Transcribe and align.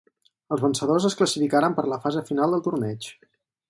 Els 0.55 0.63
vencedors 0.63 1.05
es 1.11 1.17
classificaren 1.21 1.79
per 1.79 1.87
la 1.93 2.03
fase 2.09 2.27
final 2.33 2.57
del 2.57 2.69
torneig. 2.71 3.15